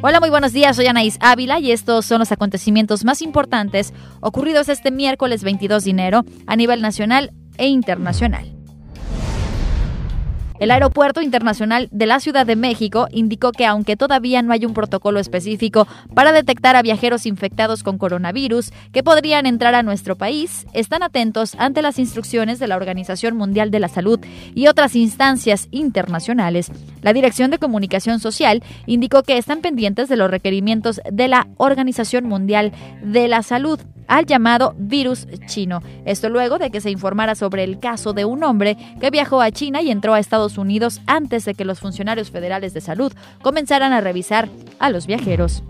[0.00, 0.76] Hola, muy buenos días.
[0.76, 5.90] Soy Anaís Ávila y estos son los acontecimientos más importantes ocurridos este miércoles 22 de
[5.90, 8.57] enero a nivel nacional e internacional.
[10.58, 14.74] El Aeropuerto Internacional de la Ciudad de México indicó que aunque todavía no hay un
[14.74, 20.66] protocolo específico para detectar a viajeros infectados con coronavirus que podrían entrar a nuestro país,
[20.72, 24.18] están atentos ante las instrucciones de la Organización Mundial de la Salud
[24.52, 26.72] y otras instancias internacionales.
[27.02, 32.24] La Dirección de Comunicación Social indicó que están pendientes de los requerimientos de la Organización
[32.24, 32.72] Mundial
[33.02, 35.80] de la Salud al llamado virus chino.
[36.04, 39.52] Esto luego de que se informara sobre el caso de un hombre que viajó a
[39.52, 43.92] China y entró a Estados Unidos antes de que los funcionarios federales de salud comenzaran
[43.92, 44.48] a revisar
[44.80, 45.62] a los viajeros.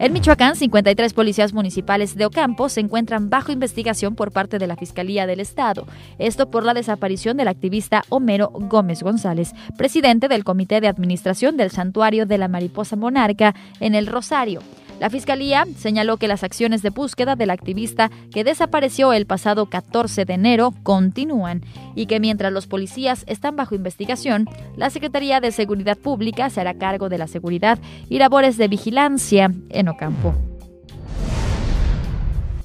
[0.00, 4.76] En Michoacán, 53 policías municipales de Ocampo se encuentran bajo investigación por parte de la
[4.76, 5.86] Fiscalía del Estado.
[6.18, 11.70] Esto por la desaparición del activista Homero Gómez González, presidente del Comité de Administración del
[11.70, 14.62] Santuario de la Mariposa Monarca en el Rosario.
[15.00, 20.26] La Fiscalía señaló que las acciones de búsqueda del activista que desapareció el pasado 14
[20.26, 21.62] de enero continúan
[21.94, 26.74] y que mientras los policías están bajo investigación, la Secretaría de Seguridad Pública se hará
[26.74, 27.78] cargo de la seguridad
[28.10, 30.49] y labores de vigilancia en Ocampo.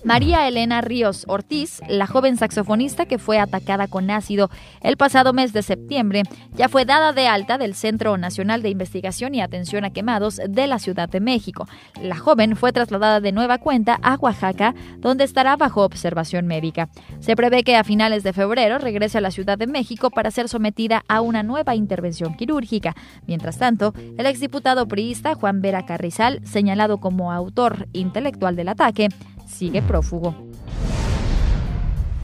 [0.06, 5.52] María Elena Ríos Ortiz, la joven saxofonista que fue atacada con ácido el pasado mes
[5.52, 6.22] de septiembre,
[6.53, 10.67] ya fue dada de alta del Centro Nacional de Investigación y Atención a Quemados de
[10.67, 11.67] la Ciudad de México.
[12.00, 16.88] La joven fue trasladada de nueva cuenta a Oaxaca, donde estará bajo observación médica.
[17.19, 20.50] Se prevé que a finales de febrero regrese a la Ciudad de México para ser
[20.50, 22.95] sometida a una nueva intervención quirúrgica.
[23.25, 29.09] Mientras tanto, el exdiputado priista Juan Vera Carrizal, señalado como autor intelectual del ataque,
[29.46, 30.36] sigue prófugo.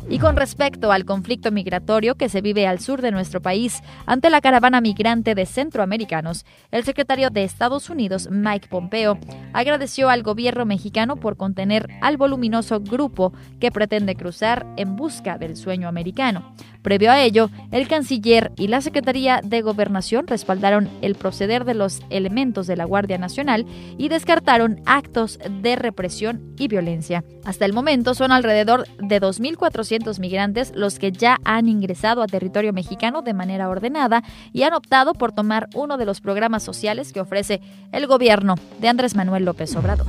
[0.10, 4.30] Y con respecto al conflicto migratorio que se vive al sur de nuestro país ante
[4.30, 9.18] la caravana migrante de centroamericanos, el secretario de Estados Unidos, Mike Pompeo,
[9.54, 15.56] agradeció al gobierno mexicano por contener al voluminoso grupo que pretende cruzar en busca del
[15.56, 16.54] sueño americano.
[16.82, 22.02] Previo a ello, el canciller y la Secretaría de Gobernación respaldaron el proceder de los
[22.10, 27.24] elementos de la Guardia Nacional y descartaron actos de represión y violencia.
[27.46, 32.74] Hasta el momento son alrededor de 2.400 migrantes los que ya han ingresado a territorio
[32.74, 34.24] mexicano de manera ordenada
[34.54, 38.88] y han optado por tomar uno de los programas sociales que ofrece el gobierno de
[38.88, 40.08] Andrés Manuel López Obrador.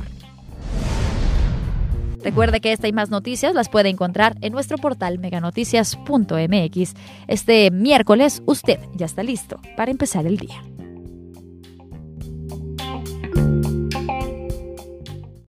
[2.23, 6.93] Recuerde que esta y más noticias las puede encontrar en nuestro portal meganoticias.mx.
[7.27, 10.63] Este miércoles usted ya está listo para empezar el día.